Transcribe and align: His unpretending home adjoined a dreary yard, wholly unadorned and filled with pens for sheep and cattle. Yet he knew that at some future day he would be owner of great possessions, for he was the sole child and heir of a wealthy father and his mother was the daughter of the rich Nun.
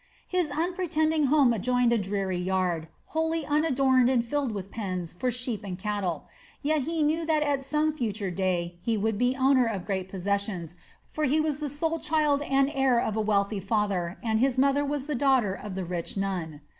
His 0.27 0.49
unpretending 0.49 1.25
home 1.25 1.53
adjoined 1.53 1.93
a 1.93 1.97
dreary 1.99 2.39
yard, 2.39 2.87
wholly 3.13 3.45
unadorned 3.45 4.09
and 4.09 4.25
filled 4.25 4.51
with 4.51 4.71
pens 4.71 5.13
for 5.13 5.29
sheep 5.29 5.63
and 5.63 5.77
cattle. 5.77 6.25
Yet 6.63 6.85
he 6.85 7.03
knew 7.03 7.23
that 7.27 7.43
at 7.43 7.63
some 7.63 7.95
future 7.95 8.31
day 8.31 8.79
he 8.81 8.97
would 8.97 9.19
be 9.19 9.37
owner 9.39 9.67
of 9.67 9.85
great 9.85 10.09
possessions, 10.09 10.75
for 11.11 11.25
he 11.25 11.39
was 11.39 11.59
the 11.59 11.69
sole 11.69 11.99
child 11.99 12.41
and 12.41 12.71
heir 12.73 12.99
of 12.99 13.15
a 13.15 13.21
wealthy 13.21 13.59
father 13.59 14.17
and 14.23 14.39
his 14.39 14.57
mother 14.57 14.83
was 14.83 15.05
the 15.05 15.13
daughter 15.13 15.53
of 15.53 15.75
the 15.75 15.85
rich 15.85 16.17
Nun. 16.17 16.61